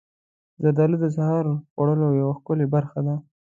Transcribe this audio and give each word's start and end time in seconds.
زردالو 0.61 0.97
د 1.03 1.05
سحر 1.15 1.45
خوړو 1.73 2.07
یوه 2.21 2.33
ښکلې 2.39 2.65
برخه 2.75 2.99
ده. 3.07 3.15